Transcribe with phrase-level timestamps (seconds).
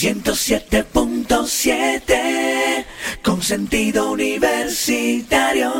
[0.00, 2.86] 107.7
[3.22, 5.70] con sentido universitario.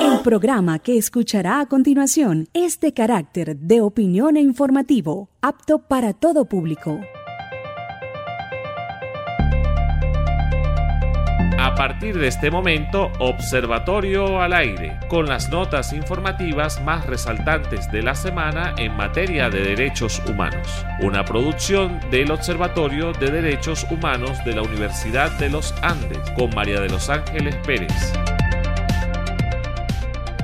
[0.00, 6.14] El programa que escuchará a continuación es de carácter de opinión e informativo, apto para
[6.14, 6.98] todo público.
[11.80, 18.14] Partir de este momento, Observatorio al aire, con las notas informativas más resaltantes de la
[18.14, 20.84] semana en materia de derechos humanos.
[21.00, 26.82] Una producción del Observatorio de Derechos Humanos de la Universidad de los Andes, con María
[26.82, 28.12] de los Ángeles Pérez.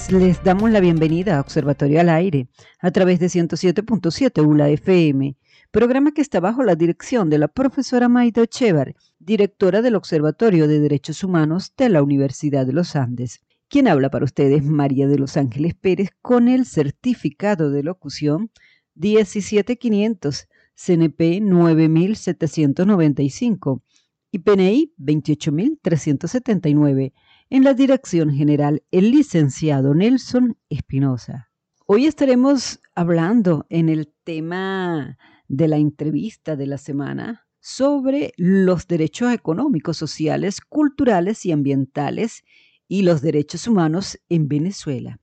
[0.08, 2.46] Les damos la bienvenida a Observatorio al aire,
[2.80, 5.36] a través de 107.7 ULA FM
[5.76, 8.94] programa que está bajo la dirección de la profesora Maida Echevar,
[9.26, 13.40] directora del Observatorio de Derechos Humanos de la Universidad de los Andes.
[13.68, 18.52] Quien habla para ustedes, María de los Ángeles Pérez, con el certificado de locución
[18.94, 23.82] 17500, CNP 9795
[24.30, 27.12] y PNI 28379,
[27.50, 31.50] en la dirección general el licenciado Nelson Espinosa.
[31.84, 35.18] Hoy estaremos hablando en el tema
[35.48, 42.44] de la entrevista de la semana sobre los derechos económicos, sociales, culturales y ambientales
[42.86, 45.18] y los derechos humanos en Venezuela.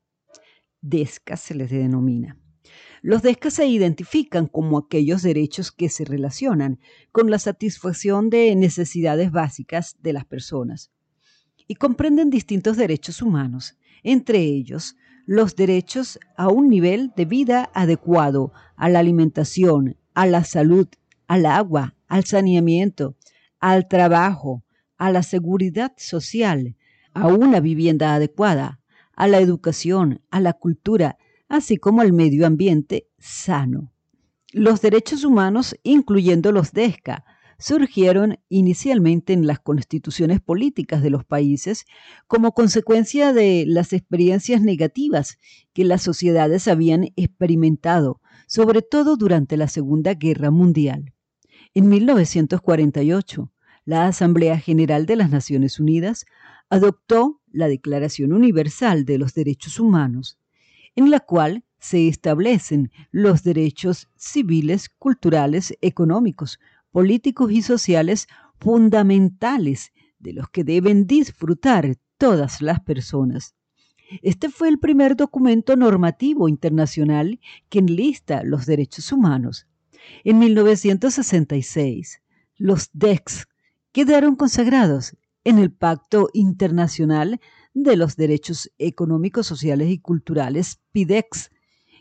[0.82, 2.38] DESCA se les denomina.
[3.02, 6.82] Los DESCA se identifican como aquellos derechos que se relacionan
[7.14, 10.92] con la satisfacción de necesidades básicas de las personas
[11.66, 18.52] y comprenden distintos derechos humanos, entre ellos los derechos a un nivel de vida adecuado,
[18.76, 20.90] a la alimentación, a la salud,
[21.26, 23.16] al agua, al saneamiento,
[23.60, 24.64] al trabajo,
[24.98, 26.76] a la seguridad social,
[27.12, 28.80] a una vivienda adecuada,
[29.16, 33.92] a la educación, a la cultura, así como al medio ambiente sano.
[34.52, 37.26] Los derechos humanos, incluyendo los DESCA,
[37.58, 41.86] surgieron inicialmente en las constituciones políticas de los países
[42.28, 45.40] como consecuencia de las experiencias negativas
[45.74, 51.13] que las sociedades habían experimentado sobre todo durante la Segunda Guerra Mundial.
[51.76, 53.52] En 1948,
[53.86, 56.28] la Asamblea General de las Naciones Unidas
[56.70, 60.38] adoptó la Declaración Universal de los Derechos Humanos,
[60.96, 66.60] en la cual se establecen los derechos civiles, culturales, económicos,
[66.92, 68.28] políticos y sociales
[68.60, 73.56] fundamentales de los que deben disfrutar todas las personas.
[74.22, 79.66] Este fue el primer documento normativo internacional que enlista los derechos humanos.
[80.24, 82.22] En 1966,
[82.58, 83.48] los DEX
[83.92, 87.40] quedaron consagrados en el Pacto Internacional
[87.74, 91.52] de los Derechos Económicos, Sociales y Culturales, PIDEX,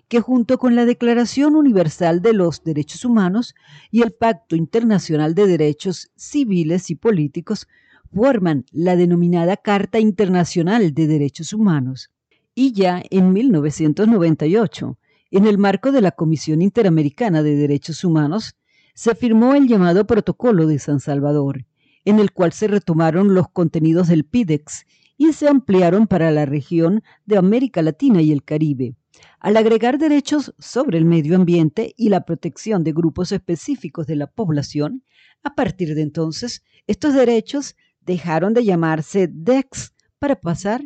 [0.09, 3.55] que junto con la Declaración Universal de los Derechos Humanos
[3.91, 7.67] y el Pacto Internacional de Derechos Civiles y Políticos
[8.13, 12.11] forman la denominada Carta Internacional de Derechos Humanos.
[12.55, 14.99] Y ya en 1998,
[15.33, 18.55] en el marco de la Comisión Interamericana de Derechos Humanos,
[18.95, 21.65] se firmó el llamado Protocolo de San Salvador,
[22.05, 24.85] en el cual se retomaron los contenidos del PIDEX
[25.17, 28.95] y se ampliaron para la región de América Latina y el Caribe,
[29.41, 34.27] al agregar derechos sobre el medio ambiente y la protección de grupos específicos de la
[34.27, 35.03] población.
[35.43, 40.83] A partir de entonces, estos derechos dejaron de llamarse DEX para pasar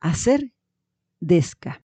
[0.00, 0.52] a ser
[1.18, 1.85] DESCA.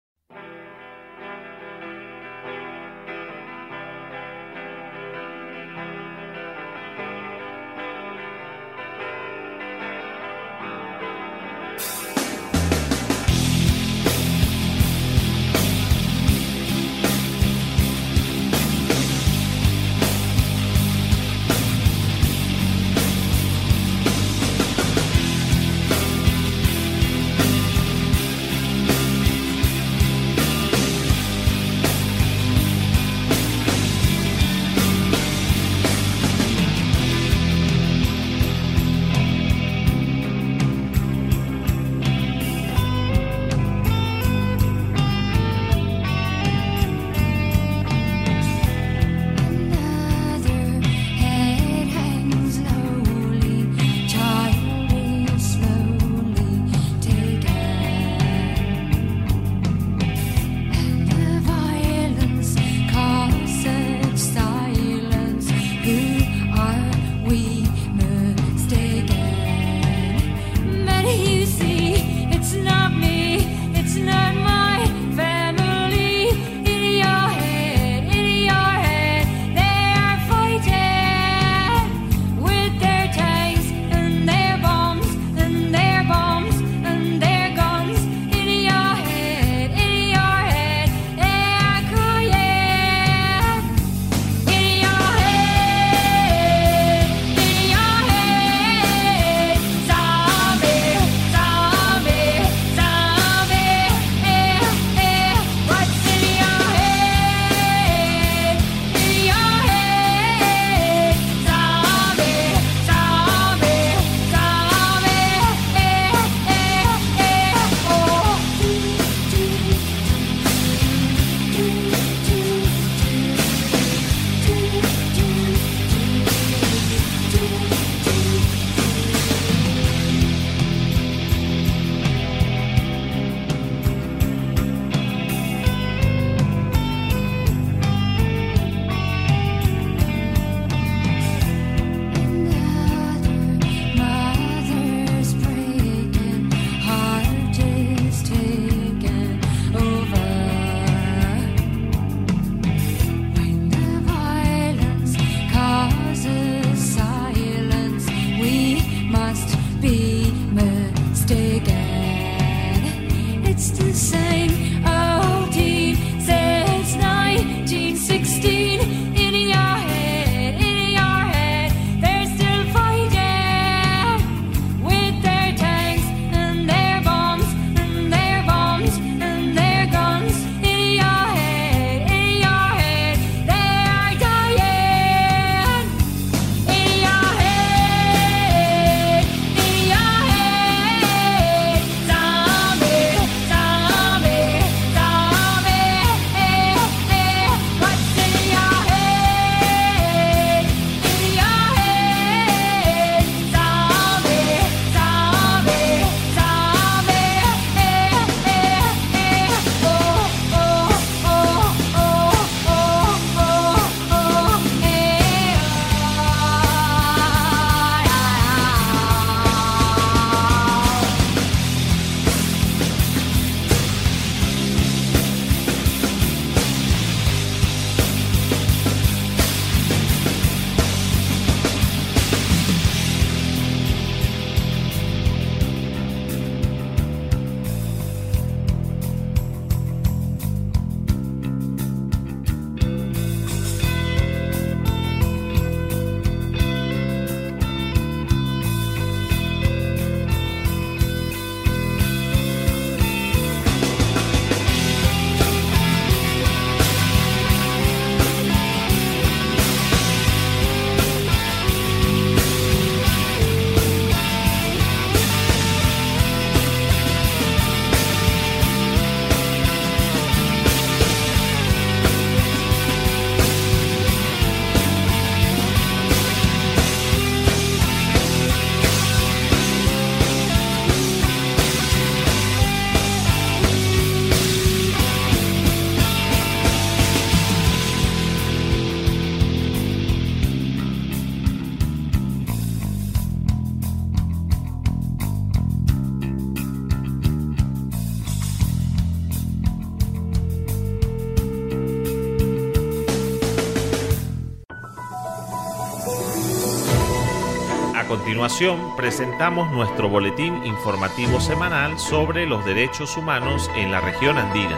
[308.98, 314.78] Presentamos nuestro boletín informativo semanal sobre los derechos humanos en la región andina.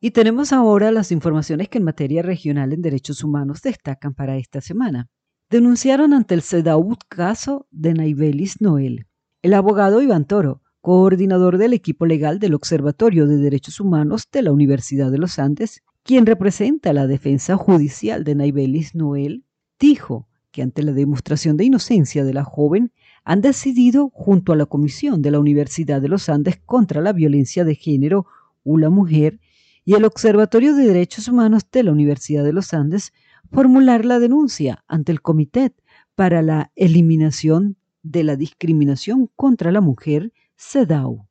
[0.00, 4.60] Y tenemos ahora las informaciones que en materia regional en derechos humanos destacan para esta
[4.60, 5.08] semana.
[5.50, 9.06] Denunciaron ante el CEDAUD caso de Naibelis Noel.
[9.42, 14.52] El abogado Iván Toro, coordinador del equipo legal del Observatorio de Derechos Humanos de la
[14.52, 19.44] Universidad de los Andes, quien representa la defensa judicial de Naibelis Noel,
[19.78, 22.92] dijo que ante la demostración de inocencia de la joven,
[23.24, 27.64] han decidido, junto a la Comisión de la Universidad de los Andes contra la Violencia
[27.64, 28.26] de Género,
[28.64, 29.40] ULA Mujer,
[29.84, 33.12] y el Observatorio de Derechos Humanos de la Universidad de los Andes
[33.50, 35.74] formular la denuncia ante el Comité
[36.14, 41.26] para la Eliminación de la Discriminación contra la Mujer, CEDAW.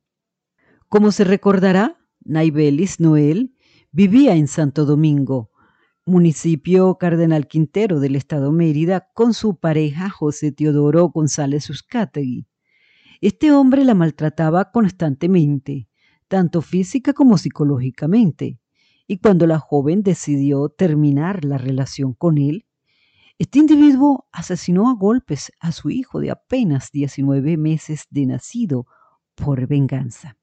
[0.88, 3.52] Como se recordará, Naibelis Noel
[3.92, 5.50] vivía en Santo Domingo,
[6.06, 12.46] municipio Cardenal Quintero del estado Mérida, con su pareja José Teodoro González Uzcategui.
[13.20, 15.88] Este hombre la maltrataba constantemente
[16.26, 18.58] tanto física como psicológicamente.
[19.06, 22.64] Y cuando la joven decidió terminar la relación con él,
[23.38, 28.86] este individuo asesinó a golpes a su hijo de apenas 19 meses de nacido
[29.34, 30.38] por venganza.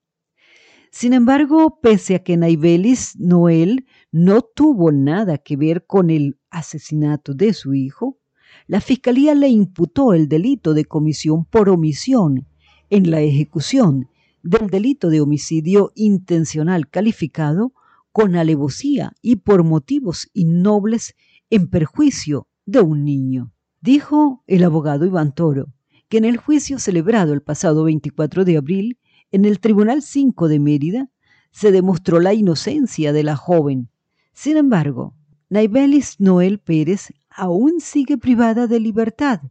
[0.92, 7.34] Sin embargo, pese a que Naibelis Noel no tuvo nada que ver con el asesinato
[7.34, 8.18] de su hijo,
[8.66, 12.48] la fiscalía le imputó el delito de comisión por omisión
[12.90, 14.08] en la ejecución
[14.42, 17.74] del delito de homicidio intencional calificado
[18.12, 21.16] con alevosía y por motivos innobles
[21.52, 23.54] en perjuicio de un niño.
[23.82, 25.68] Dijo el abogado Iván Toro
[26.10, 29.00] que en el juicio celebrado el pasado 24 de abril
[29.32, 31.10] en el Tribunal 5 de Mérida
[31.52, 33.90] se demostró la inocencia de la joven.
[34.34, 35.16] Sin embargo,
[35.50, 39.42] Naibelis Noel Pérez aún sigue privada de libertad,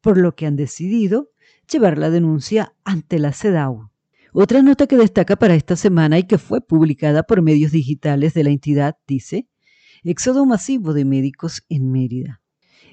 [0.00, 1.30] por lo que han decidido
[1.70, 3.90] llevar la denuncia ante la CEDAW.
[4.32, 8.44] Otra nota que destaca para esta semana y que fue publicada por medios digitales de
[8.44, 9.48] la entidad dice,
[10.02, 12.42] éxodo masivo de médicos en Mérida.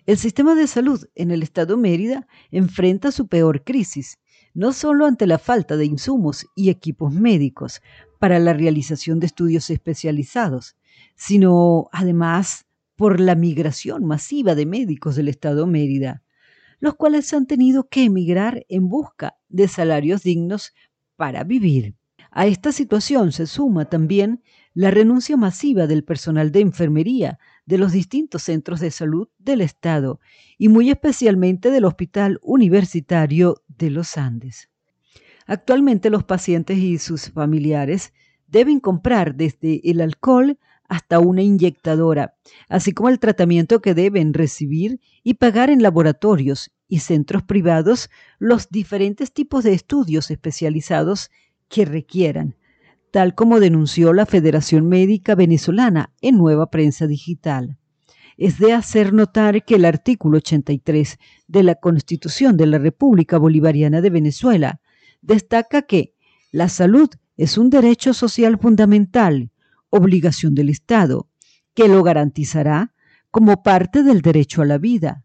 [0.05, 4.19] El sistema de salud en el estado Mérida enfrenta su peor crisis,
[4.53, 7.81] no solo ante la falta de insumos y equipos médicos
[8.20, 10.75] para la realización de estudios especializados,
[11.15, 12.65] sino además
[12.96, 16.22] por la migración masiva de médicos del estado Mérida,
[16.79, 20.74] los cuales han tenido que emigrar en busca de salarios dignos
[21.15, 21.96] para vivir.
[22.31, 24.41] A esta situación se suma también
[24.74, 30.20] la renuncia masiva del personal de enfermería de los distintos centros de salud del Estado
[30.58, 34.69] y muy especialmente del Hospital Universitario de los Andes.
[35.45, 38.13] Actualmente los pacientes y sus familiares
[38.47, 40.57] deben comprar desde el alcohol
[40.88, 42.35] hasta una inyectadora,
[42.69, 48.09] así como el tratamiento que deben recibir y pagar en laboratorios y centros privados
[48.39, 51.31] los diferentes tipos de estudios especializados
[51.69, 52.55] que requieran,
[53.11, 57.77] tal como denunció la Federación Médica Venezolana en Nueva Prensa Digital.
[58.41, 64.01] Es de hacer notar que el artículo 83 de la Constitución de la República Bolivariana
[64.01, 64.81] de Venezuela
[65.21, 66.15] destaca que
[66.51, 67.07] la salud
[67.38, 69.51] es un derecho social fundamental,
[69.91, 71.29] obligación del Estado,
[71.75, 72.95] que lo garantizará
[73.29, 75.24] como parte del derecho a la vida,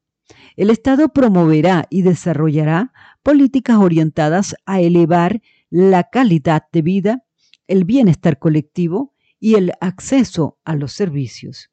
[0.54, 2.92] el Estado promoverá y desarrollará
[3.22, 7.24] políticas orientadas a elevar la calidad de vida,
[7.66, 11.70] el bienestar colectivo y el acceso a los servicios.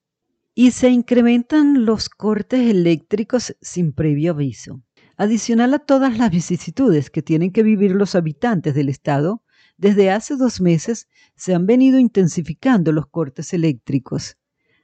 [0.55, 4.81] Y se incrementan los cortes eléctricos sin previo aviso.
[5.17, 9.41] Adicional a todas las vicisitudes que tienen que vivir los habitantes del Estado,
[9.77, 14.37] desde hace dos meses se han venido intensificando los cortes eléctricos.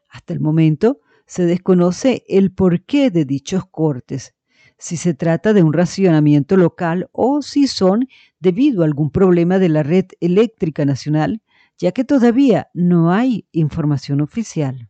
[0.10, 4.34] Hasta el momento, se desconoce el porqué de dichos cortes,
[4.80, 8.08] si se trata de un racionamiento local o si son
[8.40, 11.44] debido a algún problema de la red eléctrica nacional,
[11.78, 14.89] ya que todavía no hay información oficial.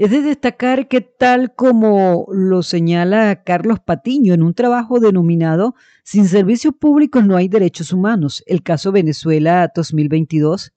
[0.00, 6.26] Es de destacar que tal como lo señala Carlos Patiño en un trabajo denominado Sin
[6.26, 10.72] servicios públicos no hay derechos humanos, el caso Venezuela 2022,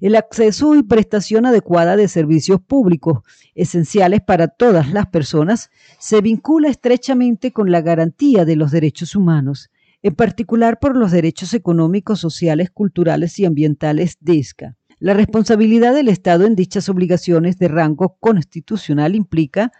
[0.00, 3.20] el acceso y prestación adecuada de servicios públicos
[3.54, 9.70] esenciales para todas las personas se vincula estrechamente con la garantía de los derechos humanos,
[10.02, 14.76] en particular por los derechos económicos, sociales, culturales y ambientales de ESCA.
[14.98, 19.70] La responsabilidad del Estado en dichas obligaciones de rango constitucional implica,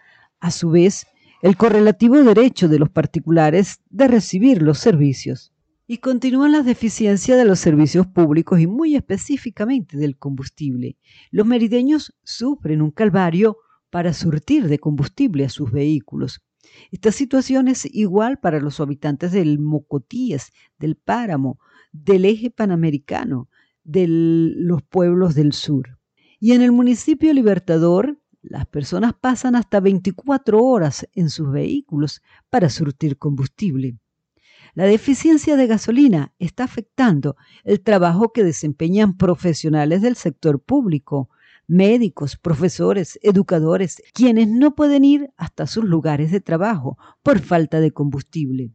[0.41, 1.07] a su vez,
[1.41, 5.55] el correlativo derecho de los particulares de recibir los servicios.
[5.87, 10.99] Y continúan las deficiencias de los servicios públicos y muy específicamente del combustible.
[11.31, 13.57] Los merideños sufren un calvario
[13.89, 16.43] para surtir de combustible a sus vehículos.
[16.91, 21.59] Esta situación es igual para los habitantes del Mocotíes, del Páramo,
[21.93, 23.49] del eje panamericano,
[23.87, 25.99] de los pueblos del sur.
[26.39, 32.69] Y en el municipio Libertador, las personas pasan hasta 24 horas en sus vehículos para
[32.69, 33.99] surtir combustible.
[34.75, 41.31] La deficiencia de gasolina está afectando el trabajo que desempeñan profesionales del sector público,
[41.67, 47.93] médicos, profesores, educadores, quienes no pueden ir hasta sus lugares de trabajo por falta de
[47.93, 48.71] combustible.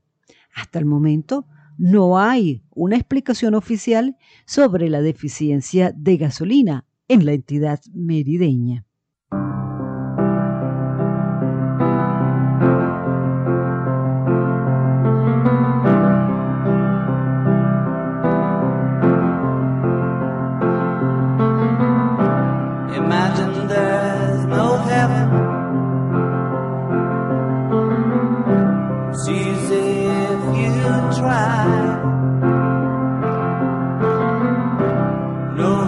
[0.55, 1.45] Hasta el momento,
[1.77, 8.85] no hay una explicación oficial sobre la deficiencia de gasolina en la entidad merideña.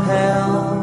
[0.03, 0.82] Información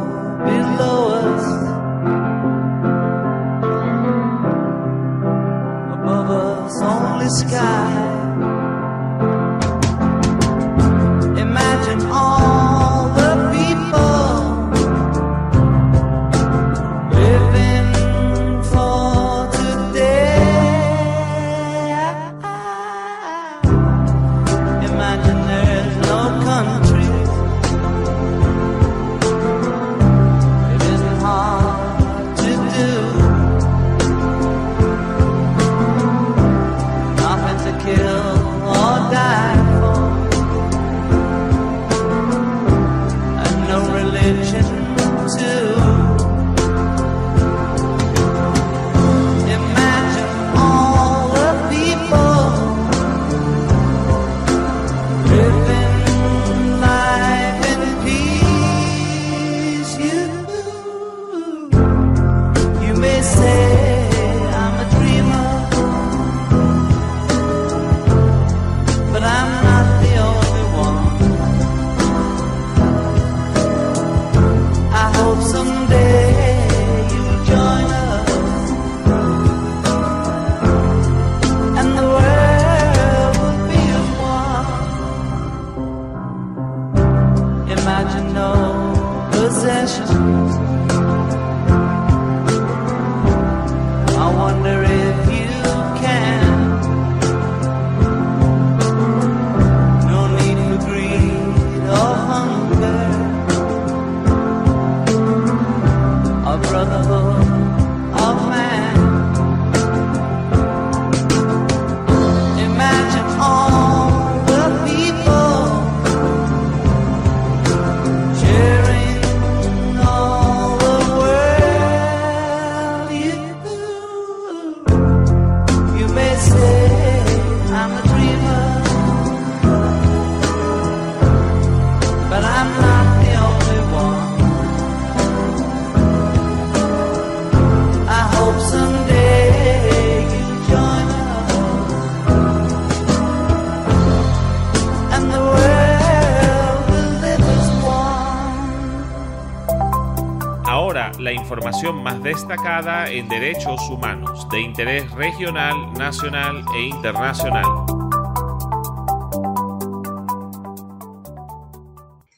[152.30, 157.64] destacada en derechos humanos de interés regional, nacional e internacional.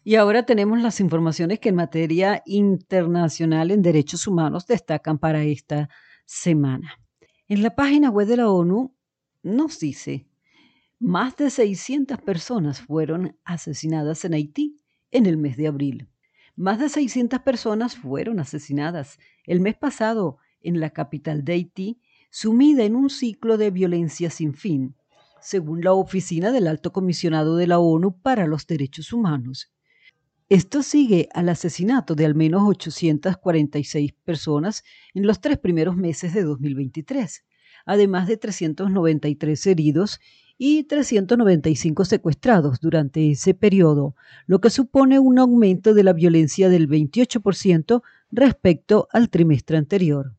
[0.03, 5.91] Y ahora tenemos las informaciones que en materia internacional en derechos humanos destacan para esta
[6.25, 6.99] semana.
[7.47, 8.97] En la página web de la ONU
[9.43, 10.27] nos dice,
[11.01, 16.12] más de 600 personas fueron asesinadas en Haití en el mes de abril.
[16.57, 22.85] Más de 600 personas fueron asesinadas el mes pasado en la capital de Haití, sumida
[22.85, 24.95] en un ciclo de violencia sin fin,
[25.41, 29.73] según la Oficina del Alto Comisionado de la ONU para los Derechos Humanos.
[30.51, 34.85] Esto sigue al asesinato de al menos 846 personas
[35.15, 37.47] en los tres primeros meses de 2023,
[37.87, 40.21] además de 393 heridos
[40.65, 44.15] y 395 secuestrados durante ese periodo,
[44.47, 50.37] lo que supone un aumento de la violencia del 28% respecto al trimestre anterior.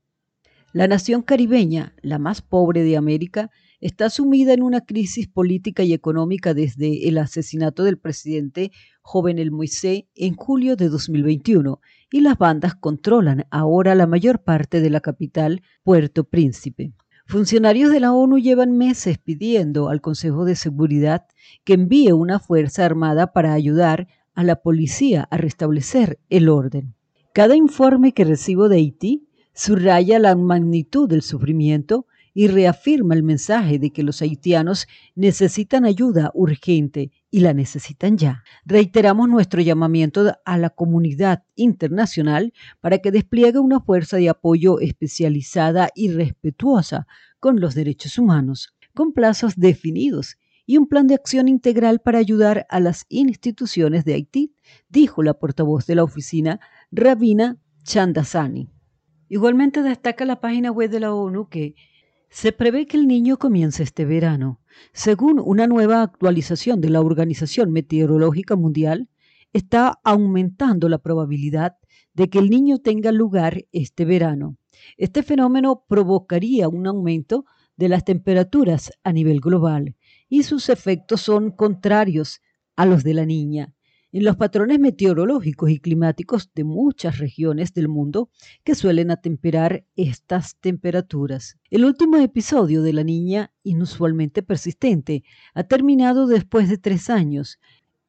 [0.72, 5.92] La nación caribeña, la más pobre de América, está sumida en una crisis política y
[5.92, 12.38] económica desde el asesinato del presidente Joven El Moisés en julio de 2021 y las
[12.38, 16.94] bandas controlan ahora la mayor parte de la capital, Puerto Príncipe.
[17.26, 21.26] Funcionarios de la ONU llevan meses pidiendo al Consejo de Seguridad
[21.64, 26.96] que envíe una fuerza armada para ayudar a la policía a restablecer el orden.
[27.34, 33.80] Cada informe que recibo de Haití subraya la magnitud del sufrimiento y reafirma el mensaje
[33.80, 38.44] de que los haitianos necesitan ayuda urgente y la necesitan ya.
[38.66, 45.90] Reiteramos nuestro llamamiento a la comunidad internacional para que despliegue una fuerza de apoyo especializada
[45.96, 47.08] y respetuosa
[47.40, 52.66] con los derechos humanos, con plazos definidos y un plan de acción integral para ayudar
[52.70, 54.56] a las instituciones de Haití,
[54.90, 56.60] dijo la portavoz de la oficina,
[56.92, 58.70] Rabina Chandasani.
[59.28, 61.76] Igualmente destaca la página web de la ONU que
[62.34, 64.60] se prevé que el niño comience este verano.
[64.92, 69.08] Según una nueva actualización de la Organización Meteorológica Mundial,
[69.54, 71.78] está aumentando la probabilidad
[72.16, 74.58] de que el niño tenga lugar este verano.
[74.98, 77.46] Este fenómeno provocaría un aumento
[77.78, 79.96] de las temperaturas a nivel global
[80.28, 82.42] y sus efectos son contrarios
[82.76, 83.76] a los de la niña
[84.14, 88.30] en los patrones meteorológicos y climáticos de muchas regiones del mundo
[88.64, 91.58] que suelen atemperar estas temperaturas.
[91.72, 95.24] El último episodio de la niña, inusualmente persistente,
[95.56, 97.60] ha terminado después de tres años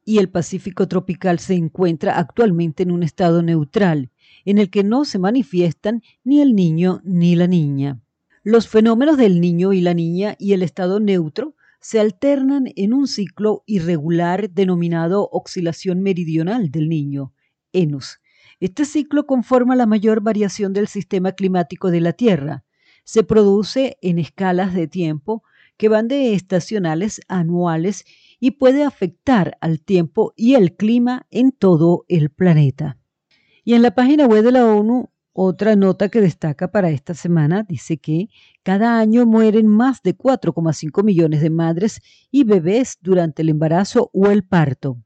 [0.04, 4.10] y el Pacífico tropical se encuentra actualmente en un estado neutral,
[4.44, 7.98] en el que no se manifiestan ni el niño ni la niña.
[8.42, 13.06] Los fenómenos del niño y la niña y el estado neutro se alternan en un
[13.06, 17.34] ciclo irregular denominado oscilación meridional del niño,
[17.74, 18.20] ENUS.
[18.58, 22.64] Este ciclo conforma la mayor variación del sistema climático de la Tierra.
[23.04, 25.42] Se produce en escalas de tiempo
[25.76, 28.06] que van de estacionales a anuales
[28.40, 32.98] y puede afectar al tiempo y el clima en todo el planeta.
[33.62, 37.64] Y en la página web de la ONU otra nota que destaca para esta semana
[37.64, 38.28] dice que
[38.62, 44.30] cada año mueren más de 4,5 millones de madres y bebés durante el embarazo o
[44.30, 44.96] el parto.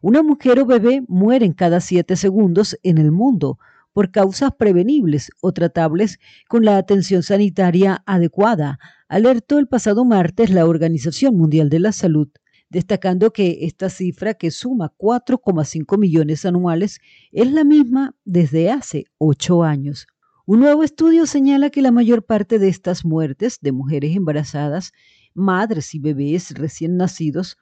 [0.00, 3.58] Una mujer o bebé muere en cada 7 segundos en el mundo
[3.92, 10.64] por causas prevenibles o tratables con la atención sanitaria adecuada, alertó el pasado martes la
[10.64, 12.28] Organización Mundial de la Salud
[12.72, 19.62] destacando que esta cifra, que suma 4,5 millones anuales, es la misma desde hace ocho
[19.62, 20.06] años.
[20.46, 24.92] Un nuevo estudio señala que la mayor parte de estas muertes de mujeres embarazadas,
[25.34, 27.58] madres y bebés recién nacidos,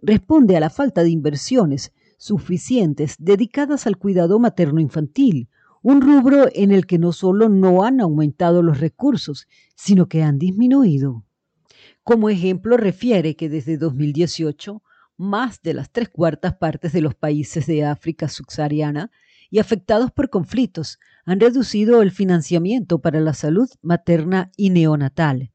[0.00, 5.50] responde a la falta de inversiones suficientes dedicadas al cuidado materno-infantil,
[5.82, 9.46] un rubro en el que no solo no han aumentado los recursos,
[9.76, 11.22] sino que han disminuido.
[12.04, 14.82] Como ejemplo, refiere que desde 2018,
[15.16, 19.10] más de las tres cuartas partes de los países de África subsahariana
[19.48, 25.53] y afectados por conflictos han reducido el financiamiento para la salud materna y neonatal.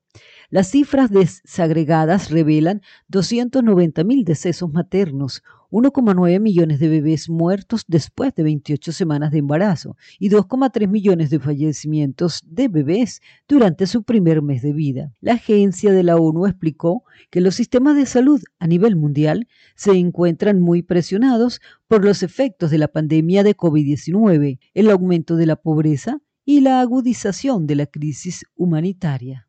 [0.52, 2.82] Las cifras desagregadas revelan
[3.12, 10.32] 290.000 decesos maternos, 1,9 millones de bebés muertos después de 28 semanas de embarazo y
[10.32, 15.14] 2,3 millones de fallecimientos de bebés durante su primer mes de vida.
[15.22, 19.92] La agencia de la ONU explicó que los sistemas de salud a nivel mundial se
[19.92, 25.58] encuentran muy presionados por los efectos de la pandemia de COVID-19, el aumento de la
[25.58, 29.49] pobreza y la agudización de la crisis humanitaria.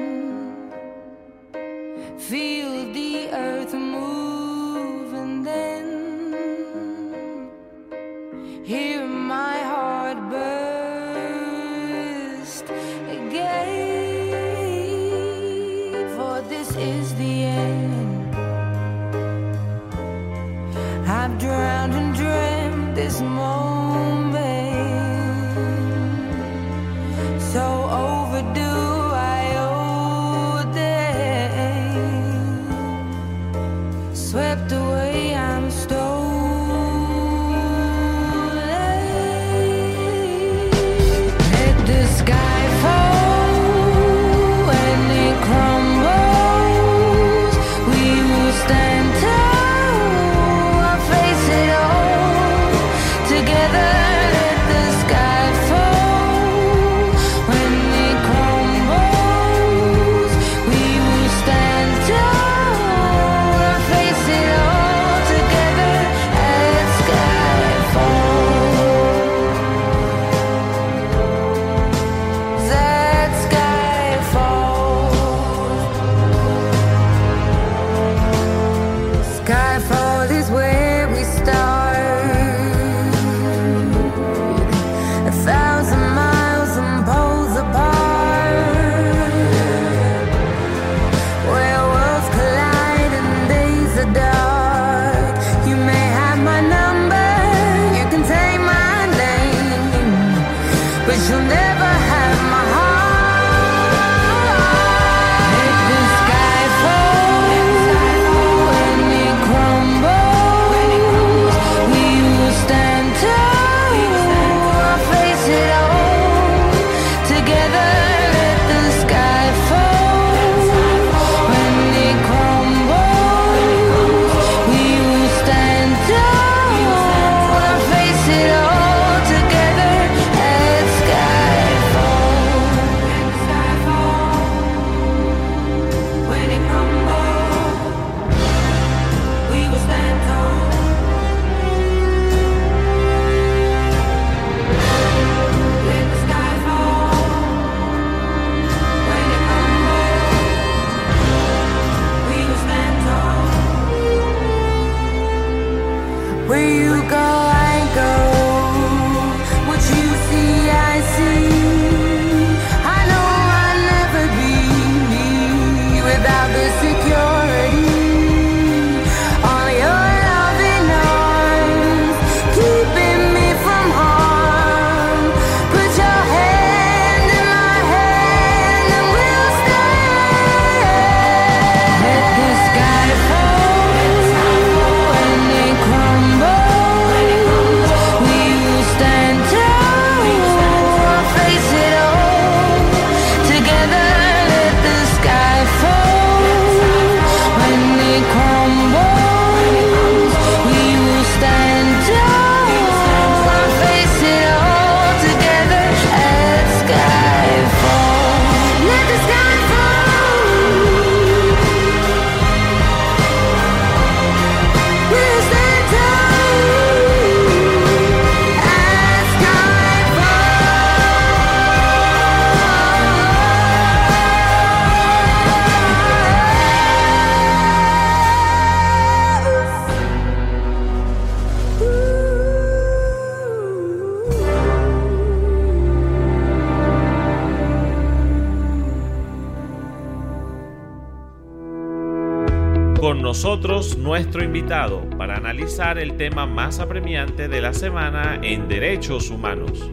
[243.31, 249.89] Nosotros nuestro invitado para analizar el tema más apremiante de la semana en derechos humanos.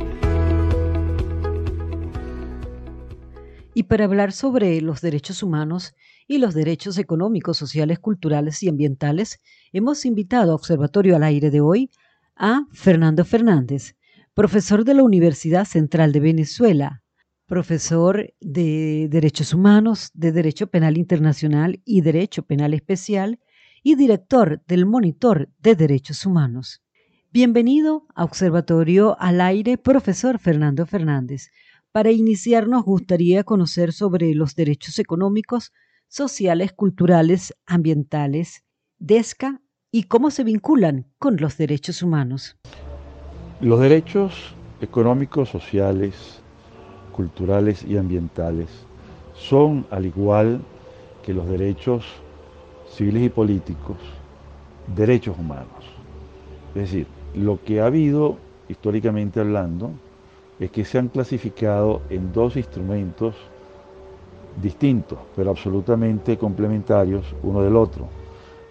[3.75, 5.95] Y para hablar sobre los derechos humanos
[6.27, 9.39] y los derechos económicos, sociales, culturales y ambientales,
[9.73, 11.93] hemos invitado a Observatorio al Aire de hoy
[12.35, 13.95] a Fernando Fernández,
[14.35, 17.05] profesor de la Universidad Central de Venezuela,
[17.49, 23.41] profesor de Derechos Humanos, de Derecho Penal Internacional y Derecho Penal Especial
[23.83, 26.83] y director del Monitor de Derechos Humanos.
[27.33, 31.51] Bienvenido a Observatorio al Aire, profesor Fernando Fernández.
[31.91, 35.73] Para iniciar nos gustaría conocer sobre los derechos económicos,
[36.07, 38.63] sociales, culturales, ambientales,
[38.99, 42.59] DESCA y cómo se vinculan con los derechos humanos.
[43.63, 46.43] Los derechos económicos, sociales,
[47.19, 48.69] culturales y ambientales
[49.35, 50.61] son, al igual
[51.25, 52.05] que los derechos
[52.89, 53.97] civiles y políticos,
[54.95, 55.83] derechos humanos.
[56.77, 58.37] Es decir, lo que ha habido,
[58.69, 59.91] históricamente hablando,
[60.61, 63.35] es que se han clasificado en dos instrumentos
[64.63, 68.07] distintos, pero absolutamente complementarios uno del otro,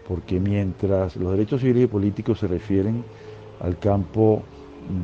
[0.07, 3.03] porque mientras los derechos civiles y políticos se refieren
[3.59, 4.41] al campo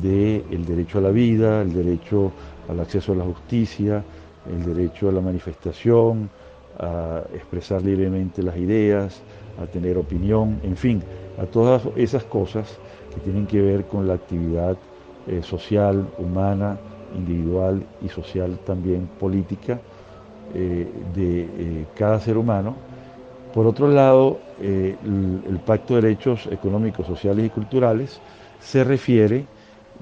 [0.00, 2.32] del derecho a la vida, el derecho
[2.68, 4.04] al acceso a la justicia,
[4.50, 6.28] el derecho a la manifestación,
[6.78, 9.20] a expresar libremente las ideas,
[9.62, 11.02] a tener opinión, en fin,
[11.40, 12.78] a todas esas cosas
[13.14, 14.76] que tienen que ver con la actividad
[15.26, 16.76] eh, social, humana,
[17.16, 19.78] individual y social también política
[20.54, 22.74] eh, de eh, cada ser humano.
[23.54, 24.96] Por otro lado, el,
[25.48, 28.20] el Pacto de Derechos Económicos, Sociales y Culturales
[28.58, 29.46] se refiere,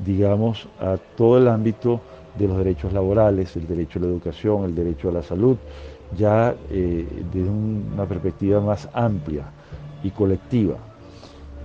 [0.02, 2.00] digamos, a todo el ámbito
[2.38, 5.56] de los derechos laborales, el derecho a la educación, el derecho a la salud,
[6.16, 9.44] ya eh, desde una perspectiva más amplia
[10.02, 10.76] y colectiva,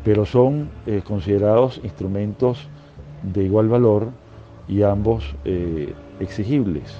[0.04, 2.68] pero son eh, considerados instrumentos
[3.24, 4.10] de igual valor
[4.68, 6.96] y ambos eh, exigibles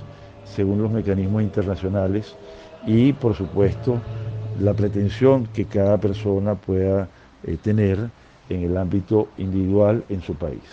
[0.46, 2.36] según los mecanismos internacionales
[2.86, 4.00] y por supuesto
[4.60, 7.10] la pretensión que cada persona pueda
[7.62, 8.10] tener
[8.50, 10.64] en el ámbito individual en su país.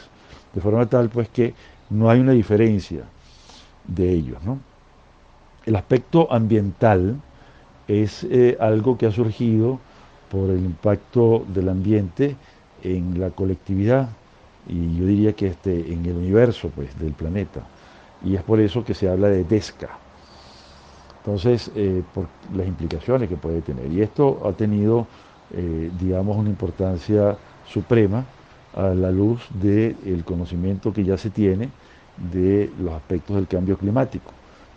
[0.55, 1.55] De forma tal pues que
[1.95, 3.05] no hay una diferencia
[3.87, 4.39] de ellos.
[5.65, 7.17] El aspecto ambiental
[7.87, 9.79] es eh, algo que ha surgido
[10.31, 12.37] por el impacto del ambiente
[12.83, 14.09] en la colectividad
[14.67, 17.61] y yo diría que este, en el universo pues, del planeta.
[18.25, 19.91] Y es por eso que se habla de DESCA.
[21.19, 23.91] Entonces, eh, por las implicaciones que puede tener.
[23.93, 25.07] Y esto ha tenido,
[25.53, 28.25] eh, digamos, una importancia suprema
[28.77, 31.71] a la luz del conocimiento que ya se tiene
[32.33, 34.31] de los aspectos del cambio climático.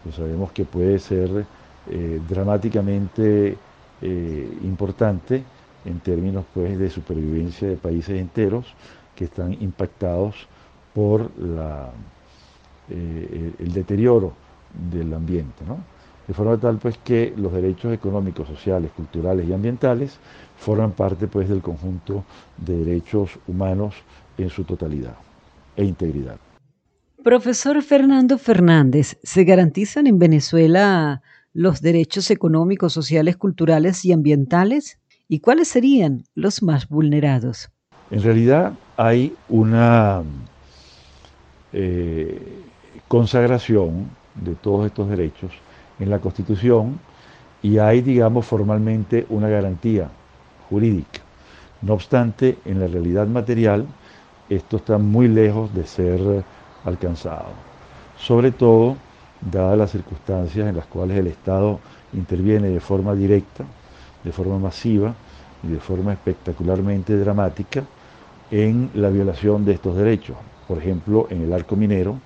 [0.03, 1.45] Pues sabemos que puede ser
[1.89, 3.57] eh, dramáticamente
[4.01, 5.43] eh, importante
[5.85, 8.65] en términos pues, de supervivencia de países enteros
[9.15, 10.47] que están impactados
[10.93, 11.89] por la,
[12.89, 14.33] eh, el deterioro
[14.91, 15.63] del ambiente.
[16.27, 20.19] De forma tal pues, que los derechos económicos, sociales, culturales y ambientales
[20.57, 22.25] forman parte pues, del conjunto
[22.57, 23.95] de derechos humanos
[24.37, 25.15] en su totalidad
[25.75, 26.37] e integridad.
[27.23, 31.21] Profesor Fernando Fernández, ¿se garantizan en Venezuela
[31.53, 34.99] los derechos económicos, sociales, culturales y ambientales?
[35.27, 37.69] ¿Y cuáles serían los más vulnerados?
[38.11, 40.23] En realidad hay una
[41.73, 42.61] eh,
[43.07, 45.51] consagración de todos estos derechos
[45.99, 46.99] en la Constitución
[47.61, 50.09] y hay, digamos, formalmente una garantía
[50.69, 51.21] jurídica.
[51.81, 53.85] No obstante, en la realidad material,
[54.49, 56.43] esto está muy lejos de ser
[56.85, 57.51] alcanzado.
[58.17, 58.97] Sobre todo,
[59.41, 61.79] dadas las circunstancias en las cuales el Estado
[62.13, 63.63] interviene de forma directa,
[64.23, 65.13] de forma masiva
[65.63, 67.83] y de forma espectacularmente dramática
[68.49, 70.37] en la violación de estos derechos.
[70.67, 72.19] Por ejemplo, en el arco minero,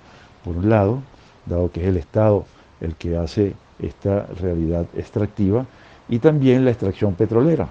[0.44, 1.02] por un lado,
[1.46, 2.46] dado que es el Estado
[2.82, 5.66] el que hace esta realidad extractiva,
[6.10, 7.70] y también la extracción petrolera.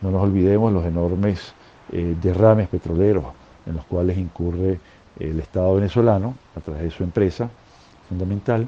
[0.00, 1.52] No nos olvidemos los enormes
[1.92, 3.24] eh, derrames petroleros
[3.66, 4.80] en los cuales incurre
[5.18, 7.48] el Estado venezolano a través de su empresa
[8.08, 8.66] fundamental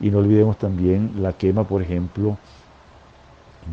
[0.00, 2.36] y no olvidemos también la quema, por ejemplo,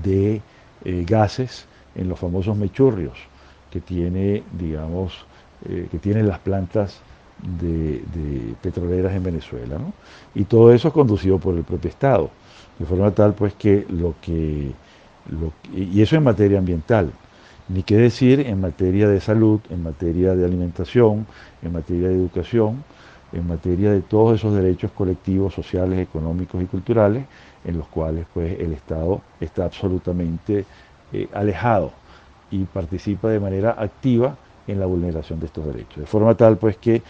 [0.04, 0.41] de
[0.86, 3.17] eh, gases en los famosos mechurrios
[3.69, 5.26] que tiene, digamos,
[5.67, 7.02] eh, que tienen las plantas
[7.60, 9.77] de, petroleras en Venezuela.
[10.34, 12.29] Y todo eso es conducido por el propio Estado,
[12.79, 14.71] de forma tal pues que lo que,
[15.29, 17.12] lo, y eso en materia ambiental,
[17.69, 21.25] ni qué decir en materia de salud, en materia de alimentación,
[21.62, 22.84] en materia de educación,
[23.32, 27.25] en materia de todos esos derechos colectivos, sociales, económicos y culturales,
[27.65, 30.65] en los cuales pues, el Estado está absolutamente
[31.12, 31.91] eh, alejado
[32.51, 34.36] y participa de manera activa
[34.67, 35.97] en la vulneración de estos derechos.
[35.97, 37.01] De forma tal pues que,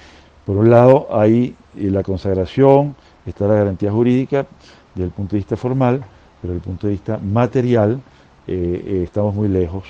[0.45, 4.45] por un lado, hay eh, la consagración, está la garantía jurídica
[4.93, 6.03] desde el punto de vista formal,
[6.41, 8.01] pero desde el punto de vista material
[8.45, 9.86] estamos muy lejos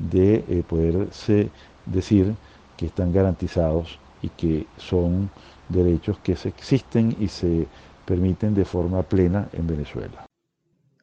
[0.00, 1.50] de poderse
[1.86, 2.34] decir
[2.76, 5.30] que están garantizados y que son
[5.68, 7.68] derechos que se existen y se
[8.04, 10.26] permiten de forma plena en Venezuela.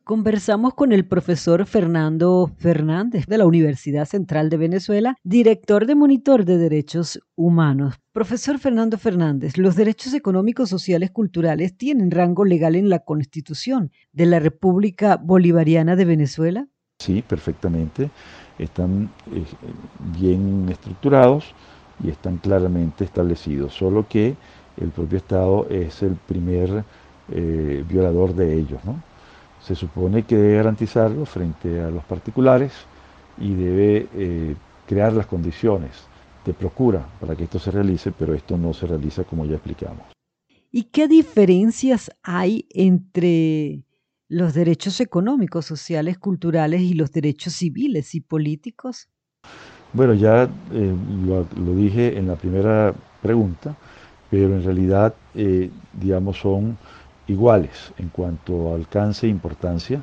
[0.09, 6.45] Conversamos con el profesor Fernando Fernández de la Universidad Central de Venezuela, director de Monitor
[6.45, 7.93] de Derechos Humanos.
[8.11, 14.25] Profesor Fernando Fernández, ¿los derechos económicos, sociales, culturales tienen rango legal en la Constitución de
[14.25, 16.67] la República Bolivariana de Venezuela?
[16.97, 18.09] Sí, perfectamente.
[18.57, 19.43] Están eh,
[20.19, 21.53] bien estructurados
[22.03, 24.35] y están claramente establecidos, solo que
[24.77, 26.83] el propio Estado es el primer
[27.31, 28.83] eh, violador de ellos.
[28.85, 29.07] ¿no?
[29.69, 32.71] Se supone que debe garantizarlo frente a los particulares
[33.37, 34.55] y debe eh,
[34.87, 35.91] crear las condiciones
[36.43, 40.07] de procura para que esto se realice, pero esto no se realiza como ya explicamos.
[40.71, 43.83] ¿Y qué diferencias hay entre
[44.27, 49.07] los derechos económicos, sociales, culturales y los derechos civiles y políticos?
[49.93, 50.95] Bueno, ya eh,
[51.27, 53.77] lo, dije en la primera pregunta,
[54.31, 56.75] pero en realidad, eh, digamos, son
[57.29, 60.01] iguales en cuanto a alcance e importancia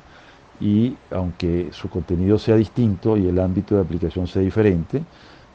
[0.61, 5.03] y aunque su contenido sea distinto y el ámbito de aplicación sea diferente,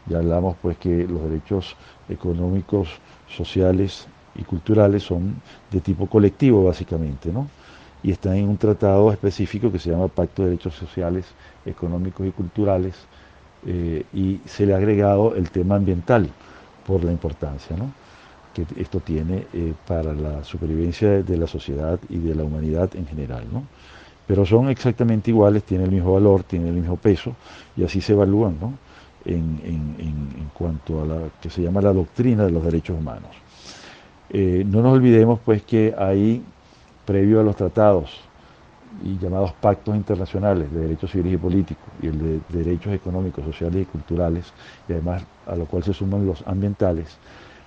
[0.06, 1.76] ya hablamos pues que los derechos
[2.10, 2.90] económicos,
[3.28, 7.48] sociales y culturales son de tipo colectivo básicamente, ¿no?
[8.04, 11.26] Y están en un tratado específico que se llama Pacto de Derechos Sociales,
[11.66, 12.96] Económicos y Culturales,
[13.66, 16.28] eh, y se le ha agregado el tema ambiental
[16.86, 17.76] por la importancia
[18.54, 23.08] que esto tiene eh, para la supervivencia de la sociedad y de la humanidad en
[23.08, 23.44] general.
[24.28, 27.36] Pero son exactamente iguales, tienen el mismo valor, tienen el mismo peso
[27.76, 28.56] y así se evalúan
[29.26, 33.32] en, en, cuanto a la que se llama la doctrina de los derechos humanos.
[34.30, 36.44] Eh, no nos olvidemos pues que hay,
[37.06, 38.12] previo a los tratados
[39.04, 43.84] y llamados pactos internacionales de derechos civiles y políticos y el de derechos económicos, sociales
[43.84, 44.54] y culturales,
[44.88, 47.18] y además a lo cual se suman los ambientales,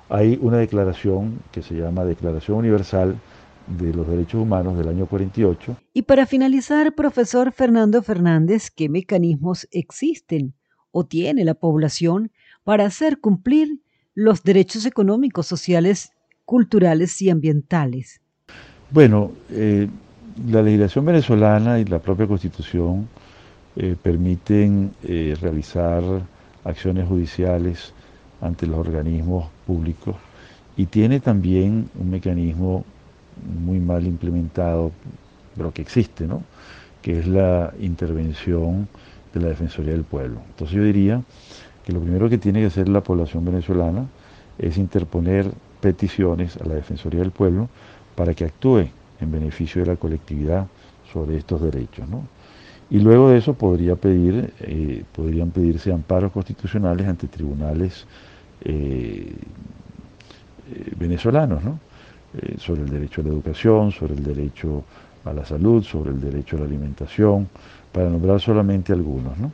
[0.09, 3.18] hay una declaración que se llama Declaración Universal
[3.66, 5.76] de los Derechos Humanos del año 48.
[5.94, 10.55] Y para finalizar, profesor Fernando Fernández, ¿qué mecanismos existen
[10.90, 12.30] o tiene la población
[12.62, 13.80] para hacer cumplir
[14.14, 16.12] los derechos económicos, sociales,
[16.44, 18.20] culturales y ambientales?
[18.90, 19.88] Bueno, eh,
[20.48, 23.09] la legislación venezolana y la propia constitución
[23.76, 26.02] eh, permiten eh, realizar
[26.62, 27.92] acciones judiciales
[28.40, 30.16] ante los organismos públicos
[30.76, 32.84] y tiene también un mecanismo
[33.64, 34.92] muy mal implementado,
[35.56, 36.42] pero que existe, ¿no?
[37.02, 38.88] que es la intervención
[39.32, 40.40] de la Defensoría del Pueblo.
[40.48, 41.22] Entonces yo diría
[41.84, 44.06] que lo primero que tiene que hacer la población venezolana
[44.58, 45.50] es interponer
[45.80, 47.68] peticiones a la Defensoría del Pueblo
[48.14, 48.88] para que actúe
[49.20, 50.66] en beneficio de la colectividad
[51.12, 52.08] sobre estos derechos.
[52.08, 52.22] ¿no?
[52.90, 58.06] Y luego de eso podría pedir, eh, podrían pedirse amparos constitucionales ante tribunales
[58.64, 59.32] eh,
[60.70, 61.78] eh, venezolanos, ¿no?
[62.58, 64.82] sobre el derecho a la educación, sobre el derecho
[65.24, 67.48] a la salud, sobre el derecho a la alimentación,
[67.92, 69.38] para nombrar solamente algunos.
[69.38, 69.52] ¿no?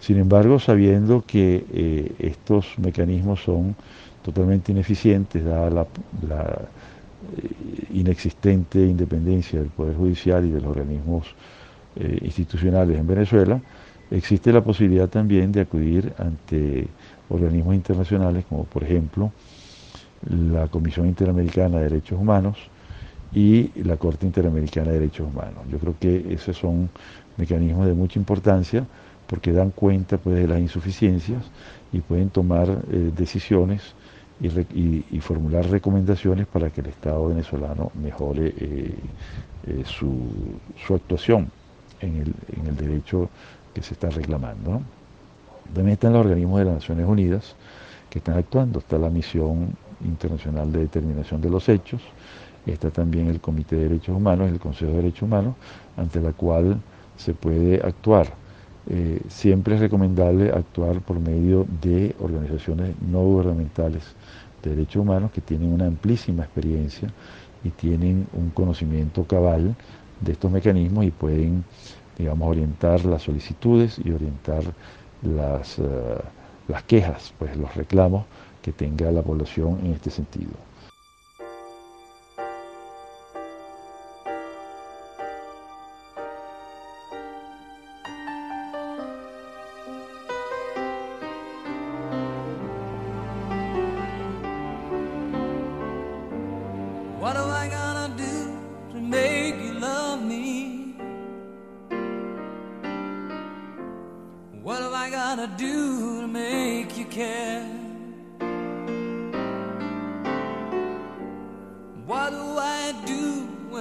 [0.00, 3.76] Sin embargo, sabiendo que estos mecanismos son
[4.24, 5.86] totalmente ineficientes, dada la
[7.36, 7.48] eh,
[7.94, 11.28] inexistente independencia del Poder Judicial y de los organismos
[11.94, 13.60] eh, institucionales en Venezuela,
[14.10, 16.88] existe la posibilidad también de acudir ante
[17.32, 19.32] organismos internacionales como por ejemplo
[20.28, 22.56] la Comisión Interamericana de Derechos Humanos
[23.34, 25.64] y la Corte Interamericana de Derechos Humanos.
[25.70, 26.90] Yo creo que esos son
[27.36, 28.86] mecanismos de mucha importancia
[29.26, 31.42] porque dan cuenta pues, de las insuficiencias
[31.92, 33.94] y pueden tomar eh, decisiones
[34.40, 38.94] y, formular recomendaciones para que el Estado venezolano mejore eh,
[39.68, 40.28] eh, su,
[40.92, 41.50] actuación
[42.00, 42.34] en
[42.66, 43.30] el, derecho
[43.72, 44.82] que se está reclamando.
[45.66, 47.54] También están los organismos de las Naciones Unidas
[48.10, 48.78] que están actuando.
[48.78, 52.02] Está la Misión Internacional de Determinación de los Hechos,
[52.66, 55.54] está también el Comité de Derechos Humanos, el Consejo de Derechos Humanos,
[55.96, 56.80] ante la cual
[57.16, 58.34] se puede actuar.
[58.88, 64.02] Eh, siempre es recomendable actuar por medio de organizaciones no gubernamentales
[64.62, 67.08] de derechos humanos que tienen una amplísima experiencia
[67.62, 69.76] y tienen un conocimiento cabal
[70.20, 71.64] de estos mecanismos y pueden,
[72.18, 74.62] digamos, orientar las solicitudes y orientar
[75.22, 75.82] las, eh,
[76.68, 78.24] las quejas, pues los reclamos
[78.60, 80.52] que tenga la población en este sentido.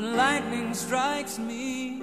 [0.02, 2.02] When lightning strikes me?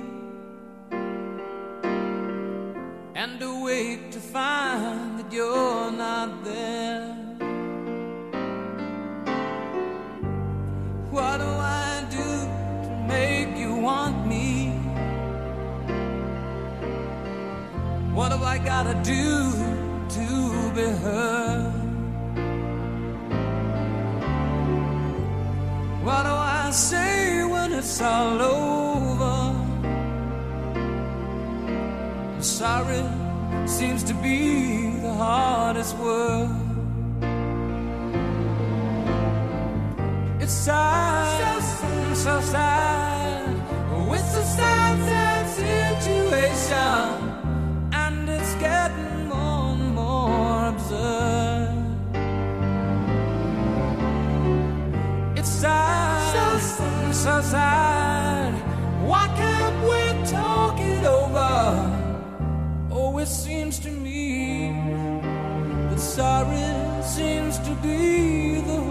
[3.14, 7.14] And awake to find that you're not there.
[11.10, 12.28] What do I do
[12.84, 14.70] to make you want me?
[18.14, 19.52] What have I gotta do
[20.16, 20.26] to
[20.74, 21.74] be heard?
[26.04, 27.17] What do I say
[27.88, 29.54] it's all over?
[32.42, 33.02] Sorry
[33.66, 36.50] seems to be the hardest word.
[40.38, 43.56] It's sad, so, so sad.
[44.12, 47.17] It's sad, sad situation,
[57.28, 57.68] so.
[59.10, 61.52] Why can't we talk it over?
[62.90, 64.72] Oh, it seems to me
[65.88, 66.68] that sorry
[67.02, 68.87] seems to be the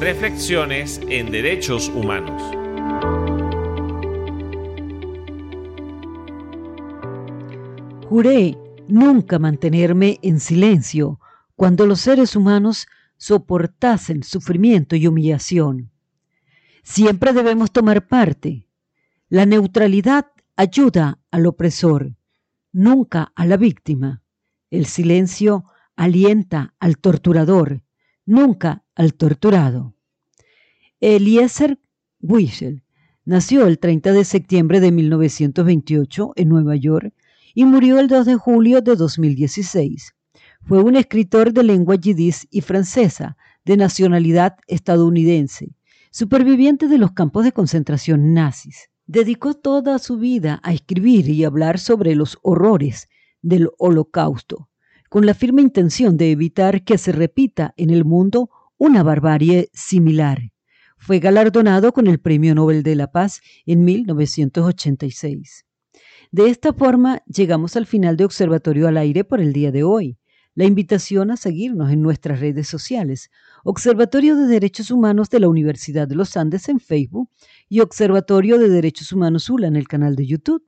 [0.00, 2.40] Reflexiones en Derechos Humanos.
[8.08, 8.56] Juré
[8.88, 11.20] nunca mantenerme en silencio
[11.54, 12.86] cuando los seres humanos
[13.18, 15.90] soportasen sufrimiento y humillación.
[16.82, 18.66] Siempre debemos tomar parte.
[19.28, 22.14] La neutralidad ayuda al opresor,
[22.72, 24.22] nunca a la víctima.
[24.70, 27.82] El silencio alienta al torturador,
[28.30, 29.96] nunca al torturado.
[31.00, 31.80] Eliezer
[32.20, 32.84] Wiesel
[33.24, 37.12] nació el 30 de septiembre de 1928 en Nueva York
[37.54, 40.14] y murió el 2 de julio de 2016.
[40.62, 45.74] Fue un escritor de lengua yidis y francesa, de nacionalidad estadounidense,
[46.12, 48.90] superviviente de los campos de concentración nazis.
[49.06, 53.08] Dedicó toda su vida a escribir y hablar sobre los horrores
[53.42, 54.69] del holocausto,
[55.10, 58.48] con la firme intención de evitar que se repita en el mundo
[58.78, 60.52] una barbarie similar.
[60.96, 65.66] Fue galardonado con el Premio Nobel de la Paz en 1986.
[66.30, 70.16] De esta forma, llegamos al final de Observatorio al Aire por el día de hoy.
[70.54, 73.30] La invitación a seguirnos en nuestras redes sociales,
[73.64, 77.28] Observatorio de Derechos Humanos de la Universidad de los Andes en Facebook
[77.68, 80.64] y Observatorio de Derechos Humanos ULA en el canal de YouTube.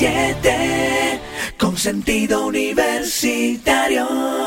[0.00, 1.20] 107.7
[1.58, 4.39] con sentido universitario.